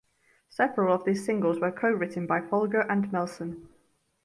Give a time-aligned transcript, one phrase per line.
[0.49, 3.69] Several of these singles were co-written by Folger and Melson.